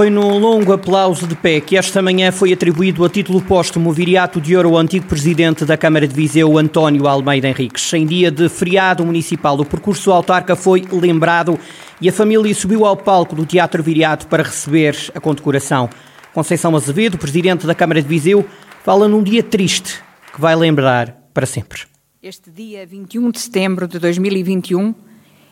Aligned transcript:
Foi 0.00 0.08
num 0.08 0.38
longo 0.38 0.72
aplauso 0.72 1.26
de 1.26 1.34
pé 1.34 1.60
que 1.60 1.76
esta 1.76 2.00
manhã 2.00 2.32
foi 2.32 2.54
atribuído 2.54 3.04
a 3.04 3.10
título 3.10 3.42
póstumo 3.42 3.92
viriato 3.92 4.40
de 4.40 4.56
ouro 4.56 4.70
ao 4.70 4.78
antigo 4.78 5.04
presidente 5.04 5.66
da 5.66 5.76
Câmara 5.76 6.08
de 6.08 6.14
Viseu, 6.14 6.56
António 6.56 7.06
Almeida 7.06 7.46
Henriques. 7.46 7.92
Em 7.92 8.06
dia 8.06 8.30
de 8.30 8.48
feriado 8.48 9.04
municipal, 9.04 9.60
o 9.60 9.64
percurso 9.66 10.10
autarca 10.10 10.56
foi 10.56 10.86
lembrado 10.90 11.60
e 12.00 12.08
a 12.08 12.12
família 12.14 12.54
subiu 12.54 12.86
ao 12.86 12.96
palco 12.96 13.36
do 13.36 13.44
Teatro 13.44 13.82
Viriato 13.82 14.26
para 14.26 14.42
receber 14.42 14.96
a 15.14 15.20
condecoração. 15.20 15.90
Conceição 16.32 16.74
Azevedo, 16.74 17.18
presidente 17.18 17.66
da 17.66 17.74
Câmara 17.74 18.00
de 18.00 18.08
Viseu, 18.08 18.42
fala 18.82 19.06
num 19.06 19.22
dia 19.22 19.42
triste 19.42 20.02
que 20.32 20.40
vai 20.40 20.56
lembrar 20.56 21.14
para 21.34 21.44
sempre. 21.44 21.82
Este 22.22 22.50
dia 22.50 22.86
21 22.86 23.30
de 23.30 23.38
setembro 23.38 23.86
de 23.86 23.98
2021 23.98 24.94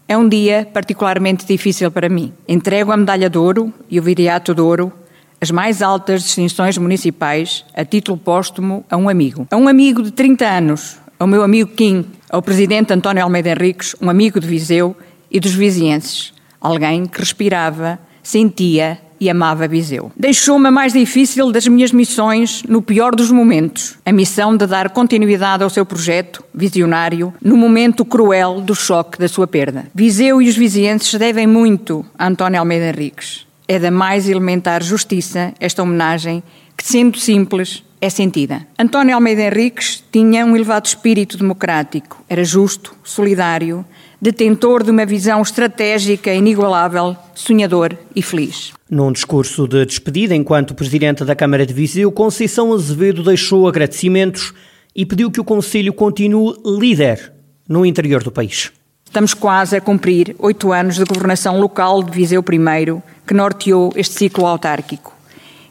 é 0.09 0.17
um 0.17 0.27
dia 0.27 0.67
particularmente 0.73 1.45
difícil 1.45 1.91
para 1.91 2.09
mim. 2.09 2.33
Entrego 2.49 2.91
a 2.91 2.97
medalha 2.97 3.29
de 3.29 3.37
ouro 3.37 3.73
e 3.91 4.01
o 4.01 4.03
viriato 4.03 4.55
de 4.55 4.61
ouro, 4.63 4.91
as 5.39 5.51
mais 5.51 5.83
altas 5.83 6.23
distinções 6.23 6.79
municipais, 6.79 7.65
a 7.75 7.85
título 7.85 8.17
póstumo, 8.17 8.85
a 8.91 8.97
um 8.97 9.09
amigo. 9.09 9.47
A 9.51 9.57
um 9.57 9.69
amigo 9.69 10.03
de 10.03 10.11
30 10.11 10.47
anos, 10.47 10.99
ao 11.19 11.27
meu 11.27 11.43
amigo 11.43 11.71
Kim, 11.73 12.07
ao 12.31 12.41
presidente 12.41 12.93
António 12.93 13.23
Almeida 13.23 13.51
Henriques, 13.51 13.95
um 14.01 14.09
amigo 14.09 14.41
de 14.41 14.47
Viseu 14.47 14.97
e 15.31 15.39
dos 15.39 15.53
vizienses. 15.53 16.33
Alguém 16.59 17.05
que 17.05 17.21
respirava, 17.21 17.99
sentia 18.23 18.99
e 19.21 19.29
amava 19.29 19.69
Viseu. 19.69 20.13
Deixou-me 20.17 20.69
a 20.69 20.71
mais 20.71 20.93
difícil 20.93 21.51
das 21.53 21.67
minhas 21.67 21.93
missões 21.93 22.63
no 22.69 22.83
pior 22.83 23.15
dos 23.15 23.31
momentos, 23.31 23.99
a 24.05 24.13
missão 24.13 24.57
de 24.57 24.67
dar 24.67 24.91
continuidade 24.91 25.63
ao 25.63 25.71
seu 25.71 25.85
projeto 25.85 26.45
visionário 26.55 27.33
no 27.43 27.57
momento 27.57 28.05
cruel 28.05 28.61
do 28.61 28.75
choque 28.75 29.19
da 29.19 29.29
sua 29.29 29.47
perda. 29.47 29.87
Viseu 29.95 30.41
e 30.41 30.49
os 30.49 30.57
vizienses 30.57 31.15
devem 31.15 31.47
muito 31.47 32.05
a 32.19 32.27
António 32.27 32.61
Almeida 32.61 32.89
Henriques. 32.89 33.47
É 33.67 33.79
da 33.79 33.91
mais 33.91 34.29
elementar 34.29 34.83
justiça 34.83 35.53
esta 35.61 35.83
homenagem 35.83 36.43
que, 36.77 36.85
sendo 36.87 37.19
simples, 37.19 37.85
é 38.01 38.09
sentida. 38.09 38.67
António 38.79 39.15
Almeida 39.15 39.43
Henriques 39.43 40.03
tinha 40.11 40.47
um 40.47 40.55
elevado 40.55 40.87
espírito 40.87 41.37
democrático, 41.37 42.23
era 42.29 42.45
justo, 42.45 42.95
solidário, 43.03 43.85
detentor 44.21 44.83
de 44.83 44.91
uma 44.91 45.07
visão 45.07 45.41
estratégica 45.41 46.33
inigualável, 46.33 47.17
sonhador 47.35 47.97
e 48.15 48.21
feliz. 48.21 48.73
Num 48.91 49.13
discurso 49.13 49.69
de 49.69 49.85
despedida, 49.87 50.35
enquanto 50.35 50.75
presidente 50.75 51.25
da 51.25 51.37
Câmara 51.37 51.65
de 51.65 51.73
Viseu, 51.73 52.11
Conceição 52.11 52.73
Azevedo 52.73 53.23
deixou 53.23 53.69
agradecimentos 53.69 54.53
e 54.95 55.07
pediu 55.07 55.31
que 55.31 55.41
o 55.41 55.45
Conselho 55.45 55.93
continue 55.93 56.57
líder 56.65 57.33
no 57.69 57.87
interior 57.87 58.23
do 58.25 58.33
país. 58.33 58.73
Estamos 59.05 59.33
quase 59.33 59.77
a 59.77 59.81
cumprir 59.81 60.35
oito 60.39 60.73
anos 60.73 60.97
de 60.97 61.05
governação 61.05 61.59
local 61.61 62.03
de 62.03 62.11
Viseu 62.11 62.41
I, 62.41 63.03
que 63.27 63.33
norteou 63.33 63.93
este 63.95 64.15
ciclo 64.15 64.47
autárquico. 64.47 65.17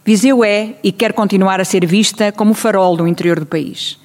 Viseu 0.06 0.44
é 0.44 0.76
e 0.84 0.92
quer 0.92 1.12
continuar 1.12 1.60
a 1.60 1.66
ser 1.66 1.86
vista 1.86 2.32
como 2.32 2.54
farol 2.54 2.96
do 2.96 3.08
interior 3.08 3.40
do 3.40 3.46
país. 3.46 4.00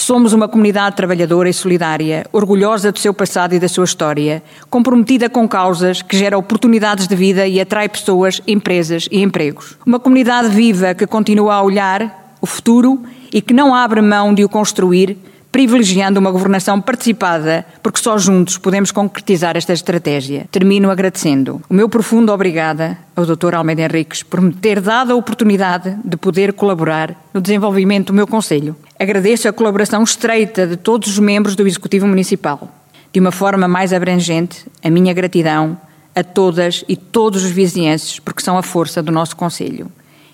Somos 0.00 0.32
uma 0.32 0.48
comunidade 0.48 0.96
trabalhadora 0.96 1.50
e 1.50 1.52
solidária, 1.52 2.24
orgulhosa 2.32 2.90
do 2.90 2.98
seu 2.98 3.12
passado 3.12 3.54
e 3.54 3.58
da 3.58 3.68
sua 3.68 3.84
história, 3.84 4.42
comprometida 4.70 5.28
com 5.28 5.46
causas 5.46 6.00
que 6.00 6.16
geram 6.16 6.38
oportunidades 6.38 7.06
de 7.06 7.14
vida 7.14 7.46
e 7.46 7.60
atrai 7.60 7.86
pessoas, 7.86 8.40
empresas 8.46 9.06
e 9.10 9.20
empregos. 9.22 9.76
Uma 9.84 10.00
comunidade 10.00 10.48
viva 10.48 10.94
que 10.94 11.06
continua 11.06 11.56
a 11.56 11.62
olhar 11.62 12.34
o 12.40 12.46
futuro 12.46 13.02
e 13.30 13.42
que 13.42 13.52
não 13.52 13.74
abre 13.74 14.00
mão 14.00 14.32
de 14.32 14.42
o 14.42 14.48
construir 14.48 15.18
privilegiando 15.52 16.18
uma 16.18 16.30
governação 16.30 16.80
participada, 16.80 17.66
porque 17.82 18.00
só 18.00 18.16
juntos 18.16 18.56
podemos 18.56 18.90
concretizar 18.90 19.54
esta 19.54 19.74
estratégia. 19.74 20.46
Termino 20.50 20.90
agradecendo 20.90 21.60
o 21.68 21.74
meu 21.74 21.90
profundo 21.90 22.32
obrigada 22.32 22.96
ao 23.14 23.26
Dr. 23.26 23.54
Almeida 23.54 23.82
Henriques 23.82 24.22
por 24.22 24.40
me 24.40 24.52
ter 24.54 24.80
dado 24.80 25.12
a 25.12 25.16
oportunidade 25.16 25.94
de 26.02 26.16
poder 26.16 26.54
colaborar 26.54 27.14
no 27.34 27.40
desenvolvimento 27.40 28.06
do 28.06 28.14
meu 28.14 28.26
Conselho. 28.26 28.74
Agradeço 29.00 29.48
a 29.48 29.52
colaboração 29.54 30.02
estreita 30.02 30.66
de 30.66 30.76
todos 30.76 31.08
os 31.08 31.18
membros 31.18 31.56
do 31.56 31.66
Executivo 31.66 32.06
Municipal. 32.06 32.70
De 33.10 33.18
uma 33.18 33.32
forma 33.32 33.66
mais 33.66 33.94
abrangente, 33.94 34.66
a 34.84 34.90
minha 34.90 35.14
gratidão 35.14 35.74
a 36.14 36.22
todas 36.22 36.84
e 36.86 36.96
todos 36.96 37.42
os 37.42 37.50
vizinhenses, 37.50 38.18
porque 38.18 38.42
são 38.42 38.58
a 38.58 38.62
força 38.62 39.02
do 39.02 39.10
nosso 39.10 39.34
Conselho. 39.36 39.90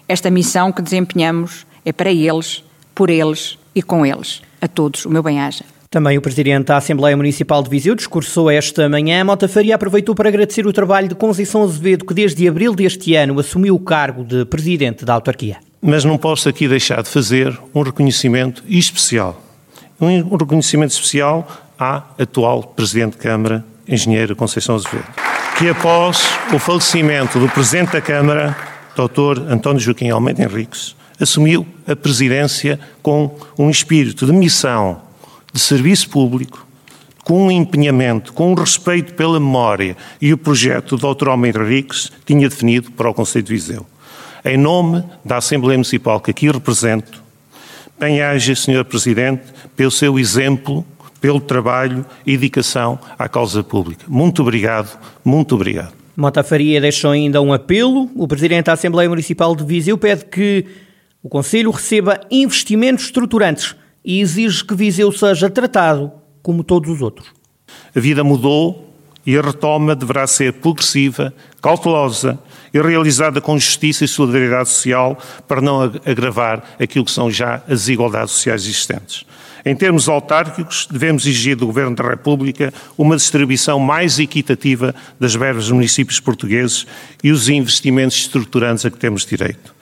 Esta 0.08 0.32
missão 0.32 0.72
que 0.72 0.82
desempenhamos 0.82 1.64
é 1.84 1.92
para 1.92 2.10
eles, 2.10 2.64
por 2.92 3.08
eles 3.08 3.56
e 3.72 3.80
com 3.80 4.04
eles 4.04 4.42
a 4.60 4.66
todos 4.66 5.06
o 5.06 5.10
meu 5.10 5.22
bem-aja. 5.22 5.64
Também 5.88 6.18
o 6.18 6.20
Presidente 6.20 6.66
da 6.66 6.78
Assembleia 6.78 7.16
Municipal 7.16 7.62
de 7.62 7.70
Viseu 7.70 7.94
discursou 7.94 8.50
esta 8.50 8.88
manhã. 8.88 9.22
Mota 9.22 9.46
Faria 9.46 9.76
aproveitou 9.76 10.12
para 10.12 10.28
agradecer 10.28 10.66
o 10.66 10.72
trabalho 10.72 11.06
de 11.06 11.14
Conceição 11.14 11.62
Azevedo, 11.62 12.04
que 12.04 12.12
desde 12.12 12.48
abril 12.48 12.74
deste 12.74 13.14
ano 13.14 13.38
assumiu 13.38 13.76
o 13.76 13.80
cargo 13.80 14.24
de 14.24 14.44
Presidente 14.44 15.04
da 15.04 15.14
autarquia. 15.14 15.58
Mas 15.80 16.04
não 16.04 16.18
posso 16.18 16.48
aqui 16.48 16.66
deixar 16.66 17.02
de 17.02 17.08
fazer 17.08 17.58
um 17.74 17.82
reconhecimento 17.82 18.62
especial. 18.68 19.42
Um 20.00 20.36
reconhecimento 20.36 20.90
especial 20.90 21.46
à 21.78 22.02
atual 22.18 22.62
Presidente 22.62 23.12
de 23.12 23.18
Câmara, 23.18 23.64
Engenheira 23.88 24.34
Conceição 24.34 24.74
Azevedo, 24.74 25.06
que 25.58 25.68
após 25.68 26.22
o 26.52 26.58
falecimento 26.58 27.38
do 27.38 27.48
Presidente 27.48 27.92
da 27.92 28.00
Câmara, 28.00 28.56
Dr. 28.94 29.50
António 29.50 29.80
Joaquim 29.80 30.10
Almeida 30.10 30.42
Henriques, 30.42 30.96
assumiu 31.20 31.66
a 31.86 31.94
presidência 31.94 32.78
com 33.02 33.34
um 33.58 33.70
espírito 33.70 34.26
de 34.26 34.32
missão, 34.32 35.00
de 35.52 35.60
serviço 35.60 36.10
público, 36.10 36.66
com 37.24 37.46
um 37.46 37.50
empenhamento, 37.50 38.32
com 38.32 38.52
um 38.52 38.54
respeito 38.54 39.14
pela 39.14 39.40
memória 39.40 39.96
e 40.20 40.32
o 40.32 40.38
projeto 40.38 40.96
do 40.96 41.14
Dr. 41.14 41.28
Almeida 41.28 41.60
Henriques 41.60 42.12
tinha 42.24 42.48
definido 42.48 42.90
para 42.92 43.10
o 43.10 43.14
Conselho 43.14 43.44
de 43.44 43.52
Viseu. 43.52 43.86
Em 44.46 44.56
nome 44.56 45.02
da 45.24 45.38
Assembleia 45.38 45.76
Municipal 45.76 46.20
que 46.20 46.30
aqui 46.30 46.48
represento, 46.48 47.20
bem-aja, 47.98 48.54
Sr. 48.54 48.84
Presidente, 48.84 49.42
pelo 49.74 49.90
seu 49.90 50.20
exemplo, 50.20 50.86
pelo 51.20 51.40
trabalho 51.40 52.06
e 52.24 52.36
dedicação 52.36 52.96
à 53.18 53.28
causa 53.28 53.64
pública. 53.64 54.04
Muito 54.06 54.42
obrigado, 54.42 54.96
muito 55.24 55.56
obrigado. 55.56 55.92
Mota 56.16 56.44
Faria 56.44 56.80
deixou 56.80 57.10
ainda 57.10 57.42
um 57.42 57.52
apelo. 57.52 58.08
O 58.14 58.28
Presidente 58.28 58.66
da 58.66 58.74
Assembleia 58.74 59.08
Municipal 59.08 59.56
de 59.56 59.64
Viseu 59.64 59.98
pede 59.98 60.26
que 60.26 60.64
o 61.20 61.28
Conselho 61.28 61.72
receba 61.72 62.20
investimentos 62.30 63.06
estruturantes 63.06 63.74
e 64.04 64.20
exige 64.20 64.64
que 64.64 64.76
Viseu 64.76 65.10
seja 65.10 65.50
tratado 65.50 66.12
como 66.40 66.62
todos 66.62 66.88
os 66.88 67.02
outros. 67.02 67.32
A 67.92 67.98
vida 67.98 68.22
mudou 68.22 68.85
e 69.26 69.36
a 69.36 69.42
retoma 69.42 69.96
deverá 69.96 70.26
ser 70.26 70.52
progressiva, 70.54 71.34
cautelosa 71.60 72.38
e 72.72 72.80
realizada 72.80 73.40
com 73.40 73.58
justiça 73.58 74.04
e 74.04 74.08
solidariedade 74.08 74.68
social 74.68 75.18
para 75.48 75.60
não 75.60 75.82
agravar 76.04 76.62
aquilo 76.78 77.04
que 77.04 77.10
são 77.10 77.30
já 77.30 77.56
as 77.68 77.80
desigualdades 77.80 78.32
sociais 78.32 78.62
existentes. 78.62 79.24
Em 79.64 79.74
termos 79.74 80.08
autárquicos, 80.08 80.86
devemos 80.88 81.26
exigir 81.26 81.56
do 81.56 81.66
Governo 81.66 81.96
da 81.96 82.08
República 82.08 82.72
uma 82.96 83.16
distribuição 83.16 83.80
mais 83.80 84.16
equitativa 84.20 84.94
das 85.18 85.34
verbas 85.34 85.64
dos 85.64 85.72
municípios 85.72 86.20
portugueses 86.20 86.86
e 87.22 87.32
os 87.32 87.48
investimentos 87.48 88.16
estruturantes 88.16 88.86
a 88.86 88.90
que 88.90 88.96
temos 88.96 89.26
direito 89.26 89.75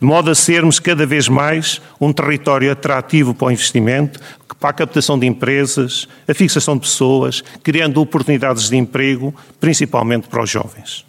de 0.00 0.06
modo 0.06 0.30
a 0.30 0.34
sermos 0.34 0.78
cada 0.78 1.06
vez 1.06 1.28
mais 1.28 1.80
um 2.00 2.12
território 2.12 2.70
atrativo 2.70 3.34
para 3.34 3.48
o 3.48 3.52
investimento, 3.52 4.20
para 4.58 4.70
a 4.70 4.72
captação 4.72 5.18
de 5.18 5.26
empresas, 5.26 6.08
a 6.26 6.34
fixação 6.34 6.74
de 6.74 6.80
pessoas, 6.80 7.42
criando 7.62 8.00
oportunidades 8.00 8.68
de 8.68 8.76
emprego, 8.76 9.34
principalmente 9.60 10.26
para 10.28 10.42
os 10.42 10.50
jovens. 10.50 11.04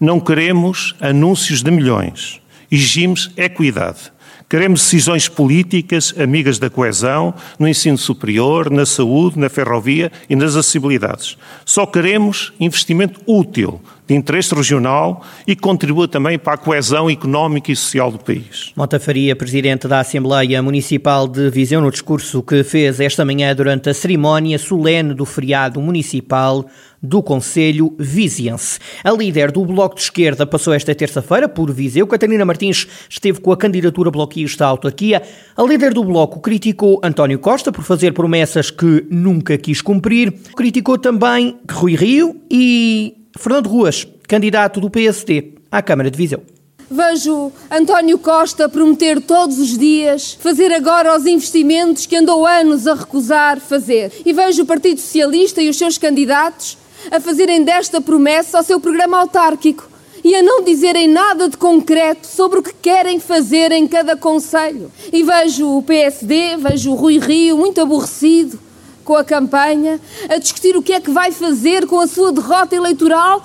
Não 0.00 0.18
queremos 0.18 0.94
anúncios 1.00 1.62
de 1.62 1.70
milhões, 1.70 2.40
exigimos 2.70 3.30
equidade. 3.36 4.12
Queremos 4.48 4.80
decisões 4.80 5.28
políticas 5.28 6.12
amigas 6.18 6.58
da 6.58 6.68
coesão, 6.68 7.32
no 7.56 7.68
ensino 7.68 7.96
superior, 7.96 8.68
na 8.68 8.84
saúde, 8.84 9.38
na 9.38 9.48
ferrovia 9.48 10.10
e 10.28 10.34
nas 10.34 10.56
acessibilidades. 10.56 11.36
Só 11.64 11.86
queremos 11.86 12.52
investimento 12.58 13.20
útil, 13.26 13.80
de 14.10 14.16
interesse 14.16 14.52
regional 14.52 15.22
e 15.46 15.54
contribua 15.54 16.08
também 16.08 16.36
para 16.36 16.54
a 16.54 16.56
coesão 16.56 17.08
económica 17.08 17.70
e 17.70 17.76
social 17.76 18.10
do 18.10 18.18
país. 18.18 18.72
Mota 18.74 18.98
Faria, 18.98 19.36
Presidente 19.36 19.86
da 19.86 20.00
Assembleia 20.00 20.60
Municipal 20.60 21.28
de 21.28 21.48
Viseu, 21.48 21.80
no 21.80 21.92
discurso 21.92 22.42
que 22.42 22.64
fez 22.64 22.98
esta 22.98 23.24
manhã 23.24 23.54
durante 23.54 23.88
a 23.88 23.94
cerimónia 23.94 24.58
solene 24.58 25.14
do 25.14 25.24
feriado 25.24 25.80
municipal 25.80 26.66
do 27.00 27.22
Conselho 27.22 27.94
Viziense. 28.00 28.80
A 29.04 29.12
líder 29.12 29.52
do 29.52 29.64
Bloco 29.64 29.94
de 29.94 30.02
Esquerda 30.02 30.44
passou 30.44 30.74
esta 30.74 30.92
terça-feira 30.92 31.48
por 31.48 31.72
Viseu. 31.72 32.04
Catarina 32.04 32.44
Martins 32.44 32.88
esteve 33.08 33.40
com 33.40 33.52
a 33.52 33.56
candidatura 33.56 34.10
bloquista 34.10 34.66
à 34.66 34.68
autarquia. 34.68 35.22
A 35.56 35.62
líder 35.62 35.94
do 35.94 36.02
Bloco 36.02 36.40
criticou 36.40 37.00
António 37.02 37.38
Costa 37.38 37.70
por 37.70 37.84
fazer 37.84 38.12
promessas 38.12 38.72
que 38.72 39.06
nunca 39.08 39.56
quis 39.56 39.80
cumprir. 39.80 40.32
Criticou 40.56 40.98
também 40.98 41.56
Rui 41.70 41.94
Rio 41.94 42.42
e 42.50 43.19
Fernando 43.40 43.68
Ruas, 43.68 44.06
candidato 44.28 44.82
do 44.82 44.90
PSD 44.90 45.54
à 45.72 45.80
Câmara 45.80 46.10
de 46.10 46.18
Viseu. 46.18 46.42
Vejo 46.90 47.50
António 47.70 48.18
Costa 48.18 48.68
prometer 48.68 49.18
todos 49.22 49.58
os 49.58 49.78
dias 49.78 50.36
fazer 50.38 50.70
agora 50.70 51.16
os 51.16 51.24
investimentos 51.24 52.04
que 52.04 52.16
andou 52.16 52.46
anos 52.46 52.86
a 52.86 52.92
recusar 52.92 53.58
fazer. 53.58 54.12
E 54.26 54.32
vejo 54.34 54.64
o 54.64 54.66
Partido 54.66 55.00
Socialista 55.00 55.62
e 55.62 55.70
os 55.70 55.78
seus 55.78 55.96
candidatos 55.96 56.76
a 57.10 57.18
fazerem 57.18 57.64
desta 57.64 57.98
promessa 57.98 58.60
o 58.60 58.62
seu 58.62 58.78
programa 58.78 59.18
autárquico 59.18 59.88
e 60.22 60.34
a 60.34 60.42
não 60.42 60.62
dizerem 60.62 61.08
nada 61.08 61.48
de 61.48 61.56
concreto 61.56 62.26
sobre 62.26 62.58
o 62.58 62.62
que 62.62 62.74
querem 62.74 63.18
fazer 63.18 63.72
em 63.72 63.88
cada 63.88 64.18
conselho. 64.18 64.92
E 65.10 65.22
vejo 65.22 65.78
o 65.78 65.82
PSD, 65.82 66.58
vejo 66.58 66.90
o 66.90 66.94
Rui 66.94 67.18
Rio 67.18 67.56
muito 67.56 67.80
aborrecido 67.80 68.58
com 69.04 69.16
a 69.16 69.24
campanha, 69.24 70.00
a 70.28 70.38
discutir 70.38 70.76
o 70.76 70.82
que 70.82 70.92
é 70.92 71.00
que 71.00 71.10
vai 71.10 71.32
fazer 71.32 71.86
com 71.86 71.98
a 72.00 72.06
sua 72.06 72.32
derrota 72.32 72.74
eleitoral 72.74 73.42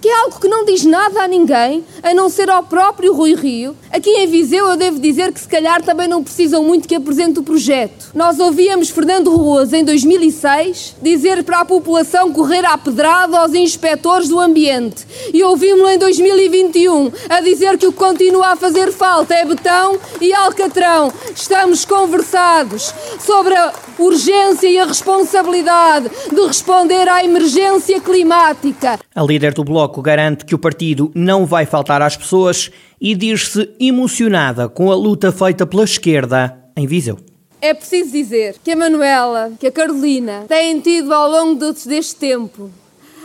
que 0.00 0.08
é 0.08 0.20
algo 0.20 0.40
que 0.40 0.48
não 0.48 0.64
diz 0.64 0.84
nada 0.84 1.22
a 1.22 1.28
ninguém, 1.28 1.84
a 2.02 2.14
não 2.14 2.28
ser 2.28 2.48
ao 2.50 2.62
próprio 2.62 3.14
Rui 3.14 3.34
Rio. 3.34 3.76
Aqui 3.90 4.10
em 4.10 4.26
Viseu 4.26 4.66
eu 4.66 4.76
devo 4.76 4.98
dizer 5.00 5.32
que 5.32 5.40
se 5.40 5.48
calhar 5.48 5.82
também 5.82 6.06
não 6.06 6.22
precisam 6.22 6.62
muito 6.62 6.86
que 6.86 6.94
apresente 6.94 7.38
o 7.38 7.42
projeto. 7.42 8.10
Nós 8.14 8.38
ouvíamos 8.38 8.90
Fernando 8.90 9.34
Ruas 9.34 9.72
em 9.72 9.84
2006 9.84 10.96
dizer 11.02 11.42
para 11.42 11.60
a 11.60 11.64
população 11.64 12.32
correr 12.32 12.64
à 12.64 12.76
pedrada 12.76 13.38
aos 13.38 13.54
inspectores 13.54 14.28
do 14.28 14.38
ambiente 14.38 15.06
e 15.32 15.42
ouvimos-lo 15.42 15.88
em 15.88 15.98
2021 15.98 17.10
a 17.28 17.40
dizer 17.40 17.76
que 17.78 17.86
o 17.86 17.92
que 17.92 17.98
continua 17.98 18.48
a 18.48 18.56
fazer 18.56 18.92
falta 18.92 19.34
é 19.34 19.44
betão 19.44 19.98
e 20.20 20.32
alcatrão. 20.32 21.12
Estamos 21.34 21.84
conversados 21.84 22.92
sobre 23.18 23.54
a 23.54 23.72
urgência 23.98 24.68
e 24.68 24.78
a 24.78 24.84
responsabilidade 24.84 26.10
de 26.32 26.46
responder 26.46 27.08
à 27.08 27.24
emergência 27.24 28.00
climática. 28.00 28.98
A 29.14 29.22
líder 29.22 29.54
do 29.54 29.64
Bloco 29.64 29.87
garante 30.02 30.44
que 30.44 30.54
o 30.54 30.58
partido 30.58 31.10
não 31.14 31.46
vai 31.46 31.66
faltar 31.66 32.02
às 32.02 32.16
pessoas 32.16 32.70
e 33.00 33.14
diz-se 33.14 33.68
emocionada 33.80 34.68
com 34.68 34.90
a 34.90 34.94
luta 34.94 35.32
feita 35.32 35.66
pela 35.66 35.84
esquerda 35.84 36.56
em 36.76 36.86
Viseu. 36.86 37.18
É 37.60 37.74
preciso 37.74 38.12
dizer 38.12 38.56
que 38.62 38.70
a 38.70 38.76
Manuela, 38.76 39.52
que 39.58 39.66
a 39.66 39.72
Carolina 39.72 40.44
têm 40.46 40.78
tido 40.80 41.12
ao 41.12 41.28
longo 41.28 41.72
deste 41.72 42.14
tempo 42.16 42.70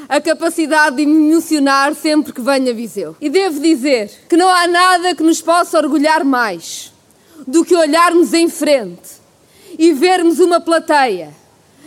a 0.09 0.19
capacidade 0.19 0.97
de 0.97 1.05
me 1.05 1.31
emocionar 1.31 1.93
sempre 1.95 2.33
que 2.33 2.41
venho 2.41 2.69
a 2.69 2.73
Viseu. 2.73 3.15
E 3.21 3.29
devo 3.29 3.59
dizer 3.59 4.11
que 4.27 4.35
não 4.35 4.49
há 4.49 4.67
nada 4.67 5.15
que 5.15 5.23
nos 5.23 5.41
possa 5.41 5.77
orgulhar 5.77 6.23
mais 6.23 6.91
do 7.47 7.63
que 7.63 7.75
olharmos 7.75 8.33
em 8.33 8.49
frente 8.49 9.21
e 9.77 9.93
vermos 9.93 10.39
uma 10.39 10.59
plateia 10.59 11.33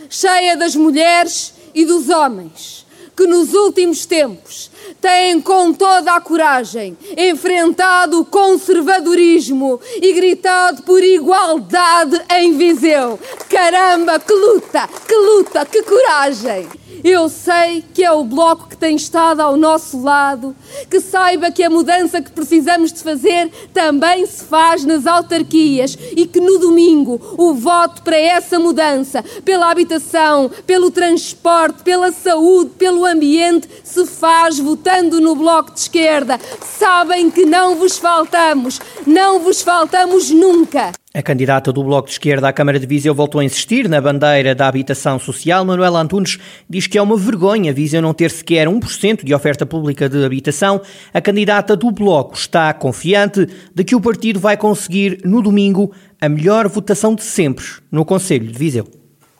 cheia 0.09 0.55
das 0.55 0.75
mulheres 0.75 1.53
e 1.73 1.85
dos 1.85 2.09
homens 2.09 2.86
que 3.17 3.25
nos 3.25 3.51
últimos 3.55 4.05
tempos 4.05 4.69
têm 5.01 5.41
com 5.41 5.73
toda 5.73 6.13
a 6.13 6.21
coragem 6.21 6.95
enfrentado 7.17 8.21
o 8.21 8.25
conservadorismo 8.25 9.81
e 9.99 10.13
gritado 10.13 10.83
por 10.83 11.03
igualdade 11.03 12.21
em 12.29 12.55
Viseu. 12.55 13.19
Caramba, 13.49 14.19
que 14.19 14.33
luta, 14.33 14.87
que 15.07 15.15
luta, 15.15 15.65
que 15.65 15.81
coragem! 15.81 16.86
Eu 17.03 17.29
sei 17.29 17.83
que 17.93 18.03
é 18.03 18.11
o 18.11 18.23
Bloco 18.23 18.67
que 18.69 18.77
tem 18.77 18.95
estado 18.95 19.41
ao 19.41 19.55
nosso 19.55 20.01
lado, 20.01 20.55
que 20.89 20.99
saiba 20.99 21.51
que 21.51 21.63
a 21.63 21.69
mudança 21.69 22.21
que 22.21 22.31
precisamos 22.31 22.91
de 22.91 23.01
fazer 23.01 23.51
também 23.73 24.25
se 24.25 24.43
faz 24.45 24.83
nas 24.83 25.05
autarquias 25.05 25.97
e 26.15 26.25
que 26.25 26.39
no 26.39 26.57
domingo 26.59 27.19
o 27.37 27.53
voto 27.53 28.01
para 28.01 28.17
essa 28.17 28.59
mudança, 28.59 29.23
pela 29.43 29.69
habitação, 29.69 30.49
pelo 30.65 30.91
transporte, 30.91 31.83
pela 31.83 32.11
saúde, 32.11 32.71
pelo 32.77 33.05
ambiente, 33.05 33.67
se 33.83 34.05
faz 34.05 34.59
votando 34.59 35.21
no 35.21 35.35
Bloco 35.35 35.71
de 35.73 35.81
Esquerda. 35.81 36.39
Sabem 36.61 37.29
que 37.29 37.45
não 37.45 37.75
vos 37.75 37.97
faltamos, 37.97 38.79
não 39.05 39.39
vos 39.39 39.61
faltamos 39.61 40.29
nunca. 40.29 40.91
A 41.17 41.23
candidata 41.23 41.73
do 41.73 41.83
Bloco 41.83 42.07
de 42.07 42.13
Esquerda 42.13 42.47
à 42.47 42.53
Câmara 42.53 42.79
de 42.79 42.85
Viseu 42.85 43.11
voltou 43.11 43.41
a 43.41 43.43
insistir 43.43 43.89
na 43.89 43.99
bandeira 43.99 44.53
da 44.53 44.67
habitação 44.67 45.17
social. 45.17 45.65
Manuela 45.65 45.99
Antunes 45.99 46.37
diz 46.69 46.85
que 46.85 46.95
é 46.95 47.01
uma 47.01 47.17
vergonha 47.17 47.73
Viseu 47.73 48.03
não 48.03 48.13
ter 48.13 48.29
sequer 48.29 48.67
1% 48.67 49.25
de 49.25 49.33
oferta 49.33 49.65
pública 49.65 50.07
de 50.07 50.23
habitação. 50.23 50.79
A 51.11 51.19
candidata 51.19 51.75
do 51.75 51.89
Bloco 51.89 52.35
está 52.35 52.71
confiante 52.71 53.47
de 53.73 53.83
que 53.83 53.95
o 53.95 53.99
partido 53.99 54.39
vai 54.39 54.55
conseguir, 54.57 55.19
no 55.25 55.41
domingo, 55.41 55.91
a 56.21 56.29
melhor 56.29 56.67
votação 56.67 57.15
de 57.15 57.23
sempre 57.23 57.65
no 57.91 58.05
Conselho 58.05 58.45
de 58.45 58.53
Viseu. 58.55 58.87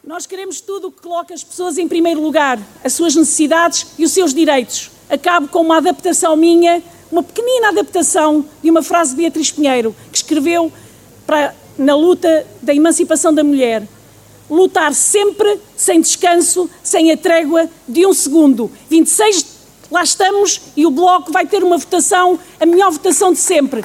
Nós 0.04 0.26
queremos 0.26 0.60
tudo 0.60 0.88
o 0.88 0.92
que 0.92 1.04
coloca 1.04 1.32
as 1.32 1.44
pessoas 1.44 1.78
em 1.78 1.88
primeiro 1.88 2.20
lugar, 2.20 2.58
as 2.84 2.94
suas 2.94 3.16
necessidades 3.16 3.86
e 4.00 4.04
os 4.04 4.12
seus 4.12 4.34
direitos. 4.34 4.90
Acabo 5.08 5.48
com 5.48 5.60
uma 5.60 5.78
adaptação 5.78 6.36
minha, 6.36 6.82
uma 7.12 7.22
pequenina 7.22 7.68
adaptação 7.68 8.44
de 8.64 8.72
uma 8.72 8.82
frase 8.82 9.12
de 9.12 9.18
Beatriz 9.18 9.52
Pinheiro, 9.52 9.96
que 10.12 10.18
escreveu 10.18 10.74
para 11.28 11.54
na 11.78 11.96
luta 11.96 12.46
da 12.62 12.74
emancipação 12.74 13.34
da 13.34 13.44
mulher. 13.44 13.84
Lutar 14.50 14.94
sempre, 14.94 15.60
sem 15.76 16.00
descanso, 16.00 16.70
sem 16.82 17.12
a 17.12 17.18
trégua 17.18 17.70
de 17.88 18.06
um 18.06 18.14
segundo. 18.14 18.72
26, 18.90 19.46
lá 19.92 20.04
estamos 20.04 20.62
e 20.76 20.86
o 20.86 20.92
Bloco 20.92 21.32
vai 21.32 21.46
ter 21.46 21.64
uma 21.64 21.78
votação, 21.78 22.40
a 22.60 22.66
melhor 22.66 22.92
votação 22.92 23.34
de 23.34 23.40
sempre. 23.40 23.84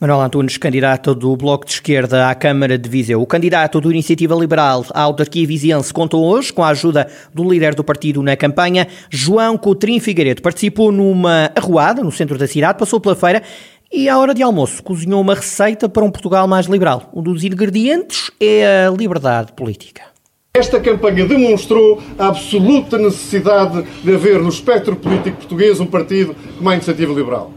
Manuel 0.00 0.20
Antunes, 0.20 0.56
candidato 0.56 1.12
do 1.12 1.36
Bloco 1.36 1.66
de 1.66 1.72
Esquerda 1.72 2.30
à 2.30 2.34
Câmara 2.34 2.78
de 2.78 2.88
Viseu. 2.88 3.20
O 3.20 3.26
candidato 3.26 3.80
do 3.80 3.90
Iniciativa 3.90 4.32
Liberal 4.36 4.86
à 4.94 5.00
autarquia 5.00 5.44
viziense 5.44 5.92
contou 5.92 6.24
hoje 6.24 6.52
com 6.52 6.62
a 6.62 6.68
ajuda 6.68 7.10
do 7.34 7.42
líder 7.42 7.74
do 7.74 7.82
partido 7.82 8.22
na 8.22 8.36
campanha, 8.36 8.86
João 9.10 9.58
Coutrinho 9.58 10.00
Figueiredo. 10.00 10.40
Participou 10.40 10.92
numa 10.92 11.50
arruada 11.52 12.00
no 12.04 12.12
centro 12.12 12.38
da 12.38 12.46
cidade, 12.46 12.78
passou 12.78 13.00
pela 13.00 13.16
feira 13.16 13.42
e 13.92 14.08
à 14.08 14.18
hora 14.18 14.34
de 14.34 14.42
almoço 14.42 14.82
cozinhou 14.82 15.20
uma 15.20 15.34
receita 15.34 15.88
para 15.88 16.04
um 16.04 16.10
Portugal 16.10 16.46
mais 16.46 16.66
liberal. 16.66 17.10
Um 17.14 17.22
dos 17.22 17.42
ingredientes 17.42 18.30
é 18.38 18.86
a 18.86 18.90
liberdade 18.90 19.52
política. 19.52 20.02
Esta 20.54 20.80
campanha 20.80 21.26
demonstrou 21.26 22.02
a 22.18 22.28
absoluta 22.28 22.98
necessidade 22.98 23.82
de 24.02 24.14
haver 24.14 24.40
no 24.40 24.48
espectro 24.48 24.96
político 24.96 25.38
português 25.38 25.80
um 25.80 25.86
partido 25.86 26.34
como 26.56 26.68
a 26.68 26.74
Iniciativa 26.74 27.12
Liberal. 27.12 27.52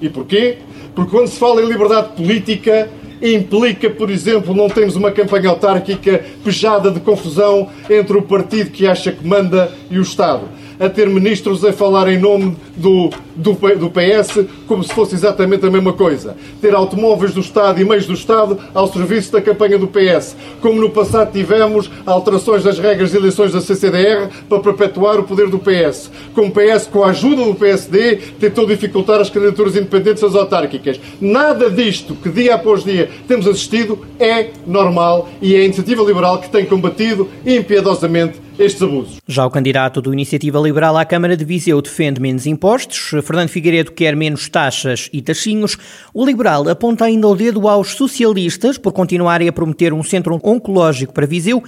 E 0.00 0.08
porquê? 0.08 0.58
Porque 0.94 1.10
quando 1.10 1.28
se 1.28 1.38
fala 1.38 1.62
em 1.62 1.66
liberdade 1.66 2.16
política, 2.16 2.88
implica, 3.20 3.90
por 3.90 4.10
exemplo, 4.10 4.54
não 4.54 4.68
termos 4.68 4.96
uma 4.96 5.10
campanha 5.10 5.50
autárquica 5.50 6.24
pejada 6.42 6.90
de 6.90 7.00
confusão 7.00 7.68
entre 7.88 8.16
o 8.16 8.22
partido 8.22 8.70
que 8.70 8.86
acha 8.86 9.12
que 9.12 9.26
manda 9.26 9.70
e 9.90 9.98
o 9.98 10.02
Estado 10.02 10.48
a 10.78 10.88
ter 10.88 11.08
ministros 11.08 11.64
a 11.64 11.72
falar 11.72 12.08
em 12.08 12.18
nome 12.18 12.56
do, 12.76 13.10
do, 13.34 13.52
do 13.52 13.90
PS 13.90 14.46
como 14.66 14.82
se 14.82 14.92
fosse 14.92 15.14
exatamente 15.14 15.64
a 15.66 15.70
mesma 15.70 15.92
coisa. 15.92 16.36
Ter 16.60 16.74
automóveis 16.74 17.32
do 17.32 17.40
Estado 17.40 17.80
e 17.80 17.84
meios 17.84 18.06
do 18.06 18.14
Estado 18.14 18.58
ao 18.74 18.90
serviço 18.92 19.32
da 19.32 19.40
campanha 19.40 19.78
do 19.78 19.88
PS. 19.88 20.36
Como 20.60 20.80
no 20.80 20.90
passado 20.90 21.32
tivemos 21.32 21.90
alterações 22.04 22.64
das 22.64 22.78
regras 22.78 23.10
de 23.10 23.16
eleições 23.16 23.52
da 23.52 23.60
CCDR 23.60 24.28
para 24.48 24.60
perpetuar 24.60 25.18
o 25.18 25.24
poder 25.24 25.48
do 25.48 25.58
PS. 25.58 26.10
Como 26.34 26.48
o 26.48 26.52
PS, 26.52 26.86
com 26.86 27.02
a 27.04 27.10
ajuda 27.10 27.44
do 27.44 27.54
PSD, 27.54 28.16
tentou 28.38 28.66
dificultar 28.66 29.20
as 29.20 29.30
candidaturas 29.30 29.76
independentes 29.76 30.22
às 30.22 30.34
autárquicas. 30.34 31.00
Nada 31.20 31.70
disto 31.70 32.14
que 32.14 32.28
dia 32.28 32.54
após 32.54 32.84
dia 32.84 33.08
temos 33.26 33.46
assistido 33.46 33.98
é 34.18 34.50
normal 34.66 35.28
e 35.40 35.54
é 35.54 35.60
a 35.60 35.64
iniciativa 35.64 36.02
liberal 36.02 36.38
que 36.38 36.50
tem 36.50 36.64
combatido 36.64 37.28
impiedosamente 37.44 38.45
estes 38.58 38.82
abusos. 38.82 39.16
Já 39.26 39.44
o 39.44 39.50
candidato 39.50 40.00
do 40.00 40.12
Iniciativa 40.12 40.58
Liberal 40.58 40.96
à 40.96 41.04
Câmara 41.04 41.36
de 41.36 41.44
Viseu 41.44 41.80
defende 41.80 42.20
menos 42.20 42.46
impostos, 42.46 43.10
Fernando 43.24 43.48
Figueiredo 43.48 43.92
quer 43.92 44.16
menos 44.16 44.48
taxas 44.48 45.08
e 45.12 45.20
taxinhos. 45.20 45.76
O 46.12 46.24
liberal 46.24 46.68
aponta 46.68 47.04
ainda 47.04 47.28
o 47.28 47.34
dedo 47.34 47.68
aos 47.68 47.94
socialistas 47.94 48.78
por 48.78 48.92
continuarem 48.92 49.48
a 49.48 49.52
prometer 49.52 49.92
um 49.92 50.02
centro 50.02 50.40
oncológico 50.42 51.12
para 51.12 51.26
Viseu 51.26 51.62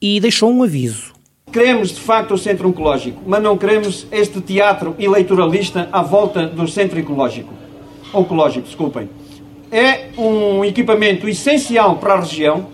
e 0.00 0.20
deixou 0.20 0.50
um 0.50 0.62
aviso. 0.62 1.12
Queremos, 1.52 1.90
de 1.90 2.00
facto, 2.00 2.34
o 2.34 2.38
centro 2.38 2.68
oncológico, 2.68 3.22
mas 3.26 3.42
não 3.42 3.56
queremos 3.56 4.06
este 4.12 4.40
teatro 4.40 4.94
eleitoralista 4.98 5.88
à 5.90 6.02
volta 6.02 6.46
do 6.46 6.68
centro 6.68 7.00
oncológico. 7.00 7.52
Oncológico, 8.12 8.66
desculpem. 8.66 9.08
É 9.70 10.08
um 10.16 10.64
equipamento 10.64 11.28
essencial 11.28 11.96
para 11.96 12.14
a 12.14 12.20
região, 12.20 12.66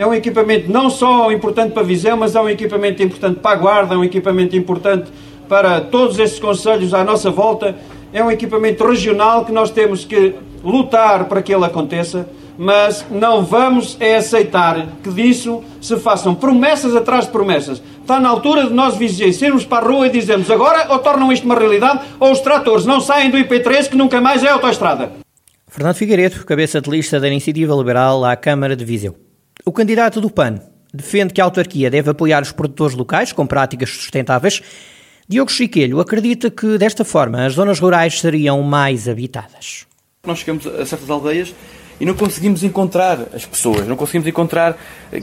é 0.00 0.06
um 0.06 0.14
equipamento 0.14 0.72
não 0.72 0.88
só 0.88 1.30
importante 1.30 1.74
para 1.74 1.82
Viseu, 1.82 2.16
mas 2.16 2.34
é 2.34 2.40
um 2.40 2.48
equipamento 2.48 3.02
importante 3.02 3.38
para 3.38 3.50
a 3.50 3.54
Guarda, 3.54 3.94
é 3.94 3.98
um 3.98 4.02
equipamento 4.02 4.56
importante 4.56 5.10
para 5.46 5.78
todos 5.78 6.18
estes 6.18 6.40
conselhos 6.40 6.94
à 6.94 7.04
nossa 7.04 7.30
volta. 7.30 7.76
É 8.10 8.24
um 8.24 8.30
equipamento 8.30 8.82
regional 8.82 9.44
que 9.44 9.52
nós 9.52 9.70
temos 9.70 10.06
que 10.06 10.34
lutar 10.64 11.26
para 11.26 11.42
que 11.42 11.54
ele 11.54 11.66
aconteça, 11.66 12.26
mas 12.56 13.04
não 13.10 13.44
vamos 13.44 13.98
é 14.00 14.16
aceitar 14.16 14.86
que 15.02 15.10
disso 15.10 15.62
se 15.82 15.98
façam 15.98 16.34
promessas 16.34 16.96
atrás 16.96 17.26
de 17.26 17.32
promessas. 17.32 17.82
Está 18.00 18.18
na 18.18 18.30
altura 18.30 18.68
de 18.68 18.72
nós 18.72 18.96
vizinhos 18.96 19.42
irmos 19.42 19.66
para 19.66 19.84
a 19.84 19.90
rua 19.90 20.06
e 20.06 20.10
dizermos 20.10 20.50
agora 20.50 20.90
ou 20.90 20.98
tornam 21.00 21.30
isto 21.30 21.44
uma 21.44 21.58
realidade 21.58 22.00
ou 22.18 22.32
os 22.32 22.40
tratores 22.40 22.86
não 22.86 23.02
saem 23.02 23.28
do 23.30 23.36
IP3 23.36 23.90
que 23.90 23.98
nunca 23.98 24.18
mais 24.18 24.42
é 24.42 24.48
autoestrada. 24.48 25.12
Fernando 25.68 25.96
Figueiredo, 25.96 26.42
cabeça 26.46 26.80
de 26.80 26.88
lista 26.88 27.20
da 27.20 27.28
Iniciativa 27.28 27.74
Liberal 27.74 28.24
à 28.24 28.34
Câmara 28.34 28.74
de 28.74 28.84
Viseu. 28.86 29.29
O 29.64 29.72
candidato 29.72 30.20
do 30.20 30.30
PAN 30.30 30.60
defende 30.92 31.34
que 31.34 31.40
a 31.40 31.44
autarquia 31.44 31.90
deve 31.90 32.10
apoiar 32.10 32.42
os 32.42 32.52
produtores 32.52 32.96
locais 32.96 33.32
com 33.32 33.46
práticas 33.46 33.90
sustentáveis. 33.90 34.62
Diogo 35.28 35.50
Chiquelho 35.50 36.00
acredita 36.00 36.50
que, 36.50 36.78
desta 36.78 37.04
forma, 37.04 37.44
as 37.44 37.54
zonas 37.54 37.78
rurais 37.78 38.20
seriam 38.20 38.62
mais 38.62 39.08
habitadas. 39.08 39.86
Nós 40.26 40.38
chegamos 40.40 40.66
a 40.66 40.84
certas 40.84 41.08
aldeias 41.08 41.54
e 42.00 42.04
não 42.06 42.14
conseguimos 42.14 42.64
encontrar 42.64 43.26
as 43.34 43.44
pessoas, 43.44 43.86
não 43.86 43.94
conseguimos 43.94 44.26
encontrar 44.26 44.76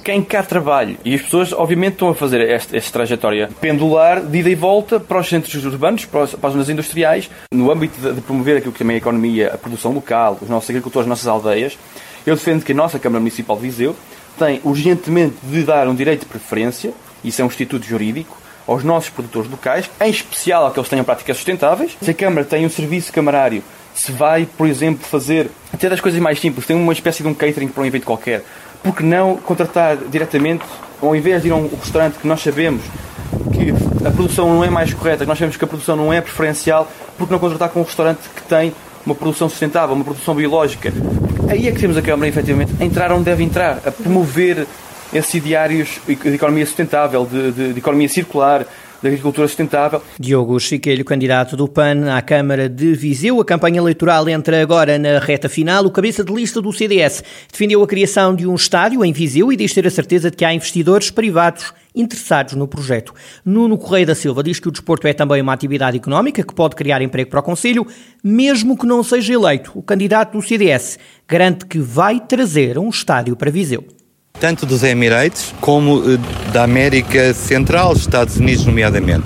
quem 0.03 0.24
cá 0.24 0.44
trabalha. 0.44 0.96
E 1.03 1.15
as 1.15 1.22
pessoas, 1.24 1.51
obviamente, 1.51 1.94
estão 1.94 2.10
a 2.10 2.15
fazer 2.15 2.39
esta, 2.41 2.77
esta 2.77 2.91
trajetória 2.91 3.50
pendular 3.60 4.22
de 4.22 4.38
ida 4.38 4.50
e 4.50 4.56
volta 4.56 5.00
para 5.00 5.20
os 5.20 5.27
centros 5.27 5.65
urbanos, 5.65 6.06
para, 6.06 6.24
as 6.24 6.32
zonas 6.32 6.70
industriais, 6.70 7.29
no 7.51 7.72
âmbito 7.72 8.00
de, 8.00 8.13
de, 8.13 8.22
promover 8.22 8.58
aquilo 8.58 8.72
que 8.72 8.79
também 8.79 8.94
é 8.94 8.98
a 8.98 9.01
economia, 9.01 9.53
a 9.53 9.58
produção 9.58 9.91
local, 9.91 10.38
os 10.41 10.50
nossos 10.50 10.70
agricultores, 10.70 11.06
as 11.06 11.10
nossas 11.10 11.27
aldeias. 11.27 11.77
Eu 12.25 12.36
defendo 12.36 12.63
que 12.63 12.72
a 12.74 12.75
nossa 12.75 13.00
Câmara 13.00 13.20
Municipal 13.20 13.56
de 13.56 13.63
Viseu 13.63 13.96
tem 14.38 14.62
urgentemente 14.63 15.36
de 15.44 15.63
dar 15.63 15.88
um 15.88 15.96
direito 15.96 16.22
de 16.22 16.25
preferência, 16.27 16.94
isso 17.24 17.41
é 17.41 17.44
um 17.44 17.48
instituto 17.48 17.86
jurídico, 17.86 18.38
aos 18.67 18.84
nossos 18.84 19.10
produtores 19.10 19.50
locais, 19.50 19.89
em 20.01 20.10
especial 20.10 20.67
a 20.67 20.72
que 20.72 20.84
tenham 20.89 21.06
práticas 21.06 21.38
sustentáveis. 21.38 21.98
Se 22.01 22.12
a 22.12 22.13
Câmara 22.13 22.46
tem 22.46 22.65
um 22.65 22.70
serviço 22.70 23.12
camarário 23.13 23.63
se 23.98 24.12
vai, 24.12 24.46
por 24.46 24.67
exemplo, 24.67 25.06
fazer 25.08 25.50
até 25.74 25.89
das 25.89 26.00
coisas 26.00 26.20
mais 26.22 26.39
simples, 26.39 26.67
tem 26.67 26.75
uma 26.75 26.94
espécie 26.94 27.24
de 27.24 27.29
um 27.29 27.34
catering 27.34 27.67
para 27.67 27.82
um 27.82 27.86
evento 27.86 28.06
qualquer, 28.06 28.46
porque 28.84 29.03
não 29.03 29.38
contratar 29.38 29.98
diretamente, 29.98 30.63
ao 31.01 31.15
invés 31.15 31.41
de 31.41 31.48
ir 31.48 31.51
a 31.51 31.56
um 31.56 31.67
restaurante 31.67 32.20
que 32.20 32.27
nós 32.27 32.41
sabemos 32.41 32.84
que 33.51 33.74
a 34.06 34.12
produção 34.12 34.53
não 34.53 34.63
é 34.63 34.70
mais 34.70 34.94
correta, 34.94 35.24
que 35.24 35.27
nós 35.27 35.38
sabemos 35.38 35.58
que 35.58 35.63
a 35.63 35.67
produção 35.67 35.96
não 35.96 36.13
é 36.13 36.22
preferencial, 36.22 36.88
porque 37.17 37.34
não 37.34 37.39
contratar 37.39 37.70
com 37.70 37.79
um 37.79 37.84
restaurante 37.84 38.20
que 38.36 38.44
tem 38.44 38.74
uma 39.03 39.15
produção 39.15 39.50
sustentável, 39.50 39.96
uma 39.96 40.06
produção 40.06 40.36
biológica? 40.36 40.94
Aí 41.50 41.68
é 41.68 41.72
que 41.72 41.80
temos 41.80 41.96
a 41.98 42.01
Câmara, 42.01 42.27
efetivamente, 42.27 42.74
a 42.80 42.84
entrar 42.84 43.12
onde 43.12 43.24
deve 43.24 43.44
entrar, 43.44 43.80
a 43.86 43.92
promover 43.92 44.68
esses 45.13 45.34
ideários 45.34 46.00
de 46.06 46.36
economia 46.36 46.66
sustentável, 46.66 47.25
de, 47.25 47.51
de, 47.51 47.74
de 47.74 47.80
economia 47.80 48.10
circular, 48.10 48.66
da 49.01 49.10
agricultura 49.10 49.48
sustentável. 49.48 50.01
Diogo 50.20 50.60
Chiquelho, 50.60 51.06
candidato 51.06 51.56
do 51.56 51.68
PAN 51.68 52.12
à 52.16 52.22
Câmara 52.22 52.68
de 52.68 52.94
Viseu. 52.94 53.39
A 53.39 53.46
campanha 53.46 53.77
eleitoral 53.77 54.27
entra 54.27 54.62
agora 54.62 54.98
na 54.98 55.20
reta 55.20 55.48
final. 55.48 55.86
O 55.86 55.92
cabeça 55.92 56.24
de 56.24 56.34
lista 56.34 56.62
do 56.62 56.74
CDS 56.74 57.24
defendeu 57.51 57.84
a 57.84 57.88
criação 57.88 58.36
de 58.36 58.48
um 58.48 58.56
estádio 58.56 59.04
em 59.04 59.13
Viseu 59.13 59.51
e 59.51 59.56
diz 59.56 59.74
ter 59.74 59.86
a 59.86 59.92
certeza 59.92 60.32
de 60.32 60.38
que 60.38 60.46
há 60.46 60.54
investidores 60.54 61.12
privados 61.12 61.74
interessados 61.96 62.54
no 62.54 62.68
projeto. 62.68 63.13
Nuno 63.44 63.77
Correia 63.77 64.06
da 64.06 64.16
Silva 64.16 64.44
diz 64.44 64.60
que 64.60 64.68
o 64.68 64.72
desporto 64.72 65.08
é 65.08 65.13
também 65.13 65.42
uma 65.42 65.54
atividade 65.54 65.98
económica 65.98 66.44
que 66.44 66.54
pode 66.54 66.75
criar 66.75 67.01
emprego 67.01 67.30
para 67.30 67.39
o 67.39 67.44
Conselho, 67.44 67.88
mesmo 68.24 68.77
que 68.77 68.86
não 68.86 69.04
seja 69.04 69.34
eleito. 69.34 69.72
O 69.74 69.82
candidato 69.82 70.34
do 70.34 70.42
CDS 70.42 71.00
garante 71.27 71.66
que 71.66 71.80
vai 71.80 72.20
trazer 72.20 72.77
um 72.77 72.89
estádio 72.89 73.36
para 73.36 73.50
Viseu 73.50 73.97
tanto 74.39 74.65
dos 74.65 74.84
Emirates 74.84 75.53
como 75.60 76.03
eh, 76.10 76.17
da 76.51 76.63
América 76.63 77.34
Central, 77.34 77.94
Estados 77.94 78.38
Unidos, 78.38 78.65
nomeadamente, 78.65 79.25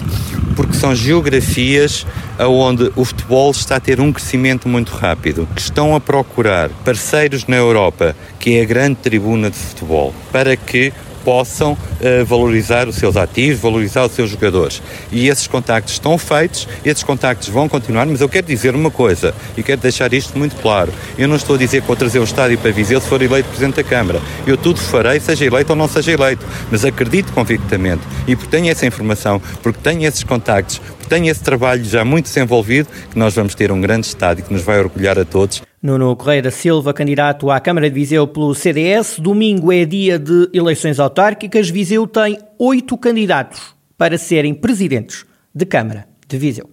porque 0.56 0.74
são 0.74 0.96
geografias 0.96 2.06
onde 2.40 2.92
o 2.96 3.06
futebol 3.06 3.52
está 3.52 3.76
a 3.76 3.80
ter 3.80 4.00
um 4.00 4.12
crescimento 4.12 4.68
muito 4.68 4.92
rápido, 4.94 5.48
que 5.54 5.62
estão 5.62 5.96
a 5.96 6.00
procurar 6.00 6.70
parceiros 6.84 7.46
na 7.46 7.56
Europa, 7.56 8.16
que 8.40 8.58
é 8.58 8.62
a 8.62 8.66
grande 8.66 8.96
tribuna 8.96 9.50
de 9.50 9.58
futebol, 9.58 10.14
para 10.32 10.56
que 10.56 10.92
possam 11.24 11.74
uh, 11.74 12.26
valorizar 12.26 12.88
os 12.88 12.96
seus 12.96 13.18
ativos, 13.18 13.60
valorizar 13.60 14.06
os 14.06 14.12
seus 14.14 14.30
jogadores. 14.30 14.82
E 15.12 15.28
esses 15.28 15.48
contactos 15.48 15.94
estão 15.94 16.18
feitos, 16.18 16.68
esses 16.84 17.04
contactos 17.04 17.50
vão 17.50 17.68
continuar, 17.68 18.06
mas 18.06 18.22
eu 18.22 18.30
quero 18.30 18.48
dizer 18.48 18.76
uma 18.76 18.92
coisa 18.92 19.34
e 19.58 19.64
quero 19.64 19.82
deixar 19.82 20.14
isto 20.14 20.38
muito 20.38 20.56
claro. 20.62 20.94
Eu 21.18 21.28
não 21.28 21.36
estou 21.36 21.56
a 21.56 21.60
dizer 21.60 21.82
que 21.82 21.88
vou 21.88 21.96
trazer 21.96 22.20
um 22.20 22.24
estádio 22.24 22.58
para 22.58 22.72
Viseu 22.72 23.00
se 23.00 23.08
for 23.08 23.22
eleito 23.22 23.50
Presidente 23.50 23.76
da 23.76 23.84
Câmara. 23.84 24.22
Eu 24.46 24.58
tudo 24.58 24.80
farei, 24.80 25.20
seja 25.20 25.46
eleito 25.46 25.72
ou 25.72 25.76
não 25.76 25.88
seja 25.88 26.12
eleito, 26.12 26.46
mas 26.70 26.86
acredito 26.86 27.32
convictamente 27.34 28.02
e 28.28 28.36
porque 28.36 28.50
tenho 28.50 28.70
essa 28.70 28.86
informação, 28.86 29.42
porque 29.62 29.80
tenho 29.82 30.06
esses 30.06 30.24
contactos, 30.24 30.80
porque 30.80 31.08
tenho 31.08 31.30
esse 31.30 31.42
trabalho 31.42 31.84
já 31.84 32.04
muito 32.04 32.26
desenvolvido, 32.26 32.88
que 33.10 33.18
nós 33.18 33.34
vamos 33.34 33.56
ter 33.56 33.72
um 33.72 33.82
grande 33.82 34.08
estádio 34.08 34.44
que 34.44 34.54
nos 34.54 34.64
vai 34.64 34.80
orgulhar 34.80 35.18
a 35.20 35.26
todos 35.26 35.62
Nuno 35.82 36.16
Correia 36.16 36.44
da 36.44 36.52
Silva, 36.52 36.94
candidato 36.94 37.50
à 37.50 37.60
Câmara 37.60 37.90
de 37.90 37.96
Viseu 37.96 38.28
pelo 38.28 38.54
CDS. 38.54 39.18
Domingo 39.20 39.72
é 39.72 39.84
dia 39.84 40.20
de 40.20 40.48
eleições 40.54 41.00
autárquicas. 41.00 41.72
Viseu 41.72 42.06
tem 42.06 42.38
oito 42.60 42.96
candidatos 42.96 43.76
para 43.98 44.16
serem 44.16 44.54
presidentes 44.54 45.26
de 45.56 45.66
Câmara 45.66 46.08
de 46.28 46.38
Viseu. 46.38 46.71